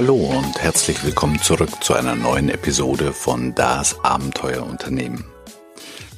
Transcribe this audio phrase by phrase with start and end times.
[0.00, 5.24] Hallo und herzlich willkommen zurück zu einer neuen Episode von Das Abenteuerunternehmen.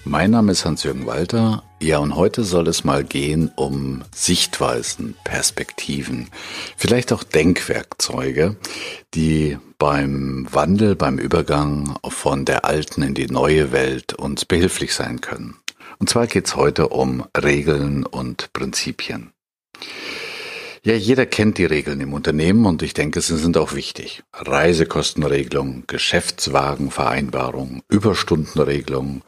[0.05, 1.63] Mein Name ist Hans-Jürgen Walter.
[1.81, 6.29] Ja, und heute soll es mal gehen um Sichtweisen, Perspektiven,
[6.77, 8.57] vielleicht auch Denkwerkzeuge,
[9.15, 15.23] die beim Wandel, beim Übergang von der alten in die neue Welt uns behilflich sein
[15.23, 15.57] können.
[15.99, 19.33] Und zwar geht es heute um Regeln und Prinzipien.
[20.83, 24.23] Ja, jeder kennt die Regeln im Unternehmen und ich denke, sie sind auch wichtig.
[24.33, 29.21] Reisekostenregelung, Geschäftswagenvereinbarung, Überstundenregelung,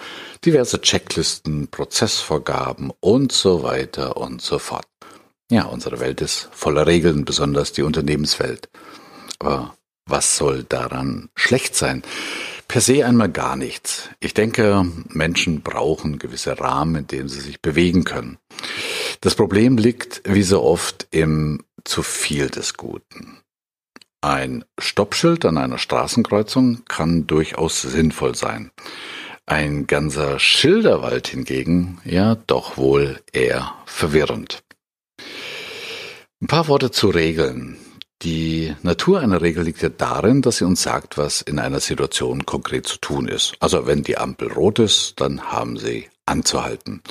[0.46, 4.86] diverse Checklisten, Prozessvorgaben und so weiter und so fort.
[5.50, 8.70] Ja, unsere Welt ist voller Regeln, besonders die Unternehmenswelt.
[9.38, 9.74] Aber
[10.06, 12.02] was soll daran schlecht sein?
[12.66, 14.08] Per se einmal gar nichts.
[14.20, 18.38] Ich denke, Menschen brauchen gewisse Rahmen, in denen sie sich bewegen können.
[19.22, 23.38] Das Problem liegt, wie so oft, im zu viel des Guten.
[24.20, 28.72] Ein Stoppschild an einer Straßenkreuzung kann durchaus sinnvoll sein.
[29.46, 34.64] Ein ganzer Schilderwald hingegen, ja, doch wohl eher verwirrend.
[36.40, 37.76] Ein paar Worte zu Regeln.
[38.22, 42.44] Die Natur einer Regel liegt ja darin, dass sie uns sagt, was in einer Situation
[42.44, 43.54] konkret zu tun ist.
[43.60, 47.02] Also wenn die Ampel rot ist, dann haben sie anzuhalten.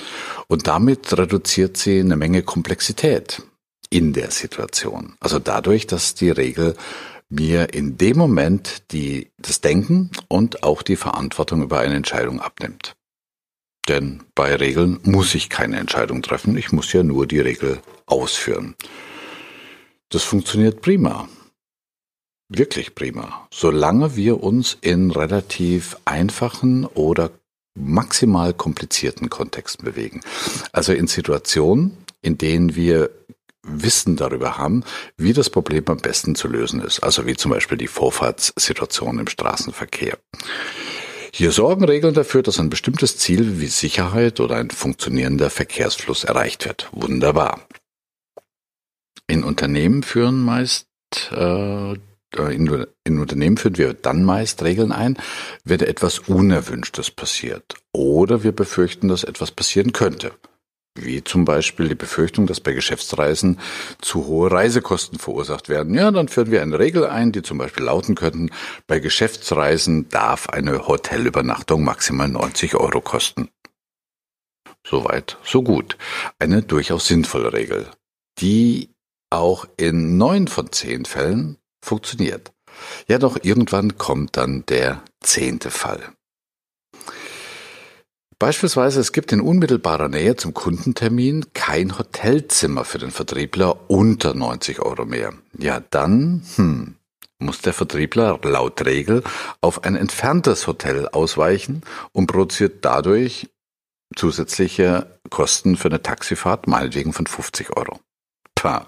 [0.48, 3.44] Und damit reduziert sie eine Menge Komplexität
[3.90, 5.16] in der Situation.
[5.20, 6.76] Also dadurch, dass die Regel
[7.30, 12.95] mir in dem Moment die, das Denken und auch die Verantwortung über eine Entscheidung abnimmt.
[13.88, 18.76] Denn bei Regeln muss ich keine Entscheidung treffen, ich muss ja nur die Regel ausführen.
[20.09, 21.28] Das funktioniert prima.
[22.48, 23.48] Wirklich prima.
[23.52, 27.32] Solange wir uns in relativ einfachen oder
[27.75, 30.22] maximal komplizierten Kontexten bewegen.
[30.72, 33.09] Also in Situationen, in denen wir
[33.64, 34.83] Wissen darüber haben,
[35.17, 37.02] wie das Problem am besten zu lösen ist.
[37.02, 40.17] Also wie zum Beispiel die Vorfahrtssituation im Straßenverkehr.
[41.33, 46.65] Hier sorgen Regeln dafür, dass ein bestimmtes Ziel wie Sicherheit oder ein funktionierender Verkehrsfluss erreicht
[46.65, 46.89] wird.
[46.92, 47.61] Wunderbar.
[49.27, 50.88] In Unternehmen führen meist
[51.32, 51.95] äh,
[52.36, 55.17] in, in Unternehmen führen wir dann meist Regeln ein,
[55.64, 60.31] wenn etwas Unerwünschtes passiert oder wir befürchten, dass etwas passieren könnte.
[60.95, 63.59] Wie zum Beispiel die Befürchtung, dass bei Geschäftsreisen
[64.02, 65.95] zu hohe Reisekosten verursacht werden.
[65.95, 68.49] Ja, dann führen wir eine Regel ein, die zum Beispiel lauten könnten,
[68.87, 73.47] bei Geschäftsreisen darf eine Hotelübernachtung maximal 90 Euro kosten.
[74.86, 75.97] Soweit, so gut.
[76.39, 77.87] Eine durchaus sinnvolle Regel,
[78.39, 78.89] die
[79.30, 82.52] auch in neun von zehn Fällen funktioniert.
[83.08, 86.14] Ja, doch irgendwann kommt dann der zehnte Fall.
[88.39, 94.80] Beispielsweise, es gibt in unmittelbarer Nähe zum Kundentermin kein Hotelzimmer für den Vertriebler unter 90
[94.80, 95.33] Euro mehr.
[95.59, 96.95] Ja, dann, hm,
[97.37, 99.23] muss der Vertriebler laut Regel
[99.61, 101.83] auf ein entferntes Hotel ausweichen
[102.14, 103.47] und produziert dadurch
[104.15, 107.99] zusätzliche Kosten für eine Taxifahrt, meinetwegen von 50 Euro.
[108.61, 108.86] Pah.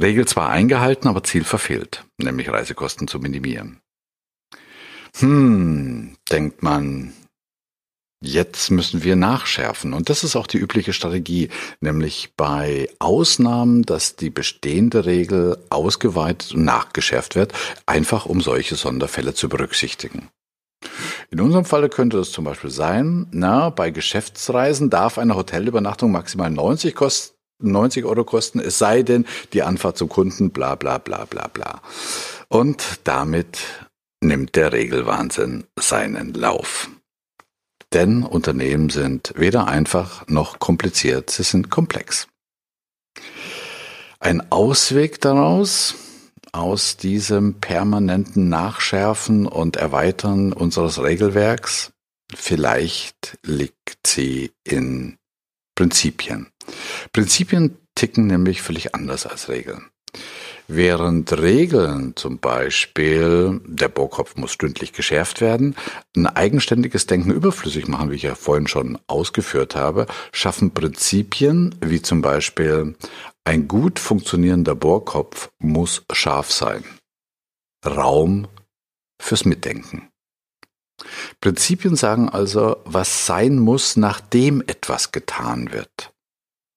[0.00, 3.80] Regel zwar eingehalten, aber Ziel verfehlt, nämlich Reisekosten zu minimieren.
[5.18, 7.12] Hm, denkt man,
[8.22, 9.92] Jetzt müssen wir nachschärfen.
[9.92, 11.50] Und das ist auch die übliche Strategie,
[11.80, 17.52] nämlich bei Ausnahmen, dass die bestehende Regel ausgeweitet und nachgeschärft wird,
[17.84, 20.30] einfach um solche Sonderfälle zu berücksichtigen.
[21.30, 26.50] In unserem Falle könnte es zum Beispiel sein, na, bei Geschäftsreisen darf eine Hotelübernachtung maximal
[26.50, 27.33] 90 kosten
[27.72, 31.82] 90 Euro kosten, es sei denn, die Anfahrt zum Kunden, bla bla bla bla bla.
[32.48, 33.58] Und damit
[34.20, 36.90] nimmt der Regelwahnsinn seinen Lauf.
[37.92, 42.26] Denn Unternehmen sind weder einfach noch kompliziert, sie sind komplex.
[44.18, 45.94] Ein Ausweg daraus,
[46.52, 51.92] aus diesem permanenten Nachschärfen und Erweitern unseres Regelwerks,
[52.34, 55.18] vielleicht liegt sie in
[55.74, 56.48] Prinzipien.
[57.12, 59.90] Prinzipien ticken nämlich völlig anders als Regeln.
[60.66, 65.76] Während Regeln zum Beispiel, der Bohrkopf muss stündlich geschärft werden,
[66.16, 72.00] ein eigenständiges Denken überflüssig machen, wie ich ja vorhin schon ausgeführt habe, schaffen Prinzipien wie
[72.00, 72.96] zum Beispiel
[73.44, 76.82] ein gut funktionierender Bohrkopf muss scharf sein.
[77.84, 78.48] Raum
[79.20, 80.08] fürs Mitdenken.
[81.42, 86.13] Prinzipien sagen also, was sein muss, nachdem etwas getan wird.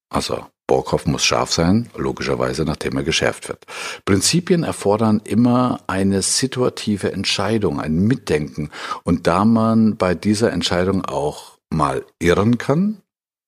[0.09, 3.65] Also Bohrkopf muss scharf sein, logischerweise nachdem er geschärft wird.
[4.05, 8.69] Prinzipien erfordern immer eine situative Entscheidung, ein Mitdenken.
[9.03, 13.01] Und da man bei dieser Entscheidung auch mal irren kann,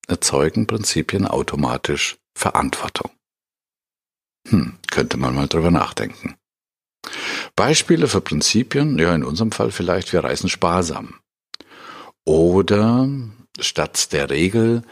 [0.07, 3.11] erzeugen Prinzipien automatisch Verantwortung.
[4.47, 6.35] Hm, könnte man mal drüber nachdenken.
[7.55, 11.15] Beispiele für Prinzipien, ja, in unserem Fall vielleicht, wir reisen sparsam.
[12.25, 13.09] Oder
[13.59, 14.83] statt der Regel,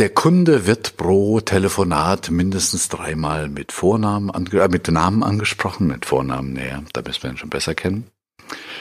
[0.00, 6.54] der Kunde wird pro Telefonat mindestens dreimal mit Vornamen, äh, mit Namen angesprochen, mit Vornamen
[6.54, 8.06] näher, da müssen wir ihn schon besser kennen.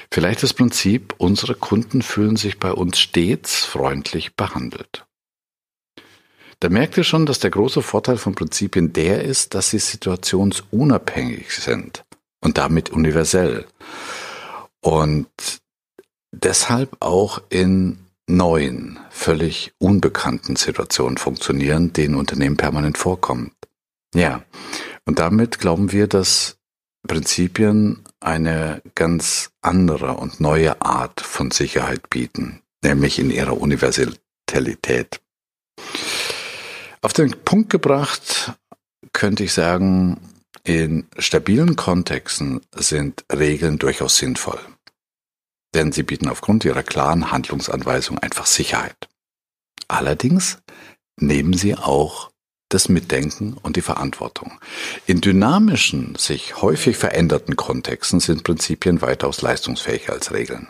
[0.10, 5.06] Vielleicht das Prinzip, unsere Kunden fühlen sich bei uns stets freundlich behandelt.
[6.62, 11.52] Da merkt ihr schon, dass der große Vorteil von Prinzipien der ist, dass sie situationsunabhängig
[11.52, 12.06] sind
[12.40, 13.66] und damit universell.
[14.80, 15.28] Und
[16.32, 23.54] deshalb auch in neuen, völlig unbekannten Situationen funktionieren, denen Unternehmen permanent vorkommt.
[24.14, 24.44] Ja,
[25.06, 26.58] und damit glauben wir, dass
[27.08, 35.22] Prinzipien eine ganz andere und neue Art von Sicherheit bieten, nämlich in ihrer Universalität.
[37.02, 38.54] Auf den Punkt gebracht
[39.14, 40.20] könnte ich sagen,
[40.64, 44.60] in stabilen Kontexten sind Regeln durchaus sinnvoll,
[45.74, 49.10] denn sie bieten aufgrund ihrer klaren Handlungsanweisung einfach Sicherheit.
[49.88, 50.60] Allerdings
[51.18, 52.30] nehmen sie auch
[52.70, 54.60] das Mitdenken und die Verantwortung.
[55.08, 60.70] In dynamischen, sich häufig veränderten Kontexten sind Prinzipien weitaus leistungsfähiger als Regeln.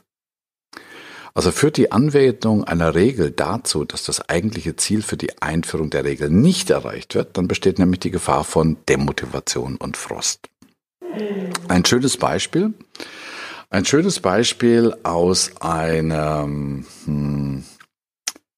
[1.34, 6.04] Also führt die Anwendung einer Regel dazu, dass das eigentliche Ziel für die Einführung der
[6.04, 10.50] Regel nicht erreicht wird, dann besteht nämlich die Gefahr von Demotivation und Frost.
[11.68, 12.74] Ein schönes Beispiel.
[13.72, 17.64] Ein schönes Beispiel aus einem hm,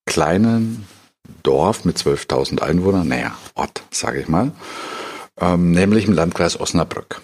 [0.05, 0.87] kleinen
[1.43, 4.53] Dorf mit 12.000 Einwohnern, naja, Ort, sage ich mal,
[5.37, 7.21] ähm, nämlich im Landkreis Osnabrück.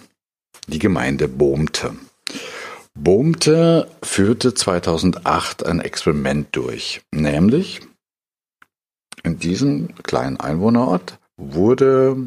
[0.67, 1.95] Die Gemeinde Bohmte.
[2.93, 7.79] Bohmte führte 2008 ein Experiment durch, nämlich
[9.23, 12.17] in diesem kleinen Einwohnerort wurde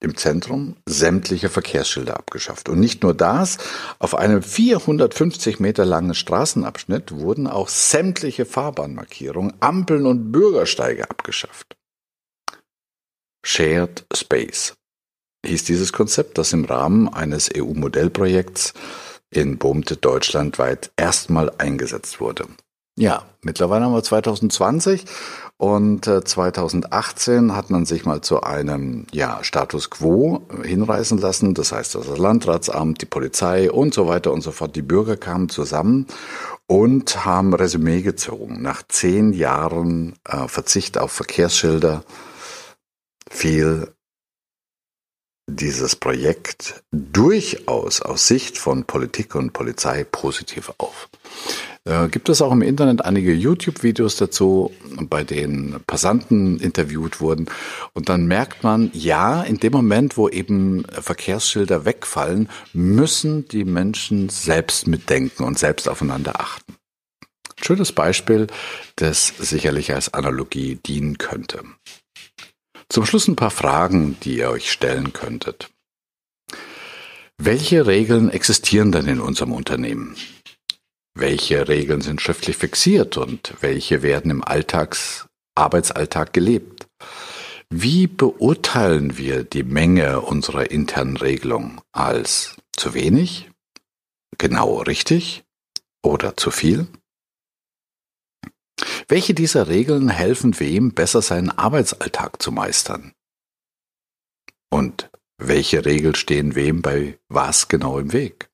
[0.00, 2.68] im Zentrum sämtliche Verkehrsschilder abgeschafft.
[2.68, 3.58] Und nicht nur das,
[3.98, 11.76] auf einem 450 Meter langen Straßenabschnitt wurden auch sämtliche Fahrbahnmarkierungen, Ampeln und Bürgersteige abgeschafft.
[13.44, 14.74] Shared Space
[15.46, 18.74] hieß dieses Konzept, das im Rahmen eines EU-Modellprojekts
[19.30, 22.46] in Bohmte deutschlandweit erstmal eingesetzt wurde.
[22.98, 25.04] Ja, mittlerweile haben wir 2020
[25.56, 31.54] und 2018 äh, hat man sich mal zu einem ja, Status quo hinreißen lassen.
[31.54, 34.74] Das heißt, das Landratsamt, die Polizei und so weiter und so fort.
[34.74, 36.08] Die Bürger kamen zusammen
[36.66, 38.62] und haben Resümee gezogen.
[38.62, 42.02] Nach zehn Jahren äh, Verzicht auf Verkehrsschilder
[43.30, 43.92] fiel
[45.48, 51.08] dieses Projekt durchaus aus Sicht von Politik und Polizei positiv auf.
[51.88, 57.46] Äh, gibt es auch im Internet einige YouTube-Videos dazu, bei denen Passanten interviewt wurden.
[57.94, 64.28] Und dann merkt man, ja, in dem Moment, wo eben Verkehrsschilder wegfallen, müssen die Menschen
[64.28, 66.74] selbst mitdenken und selbst aufeinander achten.
[67.60, 68.48] Schönes Beispiel,
[68.96, 71.62] das sicherlich als Analogie dienen könnte.
[72.90, 75.70] Zum Schluss ein paar Fragen, die ihr euch stellen könntet.
[77.38, 80.16] Welche Regeln existieren denn in unserem Unternehmen?
[81.20, 85.26] Welche Regeln sind schriftlich fixiert und welche werden im Alltags
[85.56, 86.86] Arbeitsalltag gelebt?
[87.70, 93.50] Wie beurteilen wir die Menge unserer internen Regelung als zu wenig,
[94.38, 95.42] genau richtig
[96.04, 96.86] oder zu viel?
[99.08, 103.12] Welche dieser Regeln helfen wem besser seinen Arbeitsalltag zu meistern?
[104.70, 108.47] Und welche Regeln stehen wem bei was genau im Weg?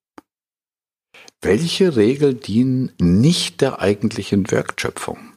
[1.44, 5.34] Welche Regeln dienen nicht der eigentlichen Werkschöpfung?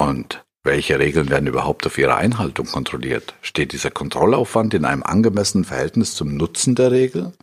[0.00, 3.34] Und welche Regeln werden überhaupt auf ihre Einhaltung kontrolliert?
[3.42, 7.34] Steht dieser Kontrollaufwand in einem angemessenen Verhältnis zum Nutzen der Regel?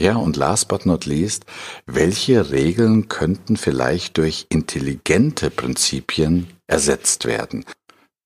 [0.00, 1.44] Ja, und last but not least,
[1.84, 7.66] welche Regeln könnten vielleicht durch intelligente Prinzipien ersetzt werden?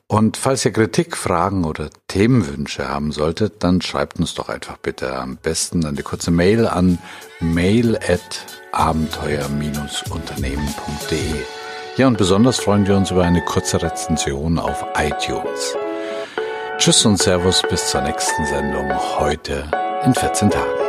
[0.06, 5.16] Und falls ihr Kritik, Fragen oder Themenwünsche haben solltet, dann schreibt uns doch einfach bitte
[5.16, 6.98] am besten eine kurze Mail an
[7.40, 11.42] mail at abenteuer-unternehmen.de.
[11.96, 15.74] Ja, und besonders freuen wir uns über eine kurze Rezension auf iTunes.
[16.76, 19.70] Tschüss und Servus bis zur nächsten Sendung heute
[20.04, 20.83] in 14 Tagen.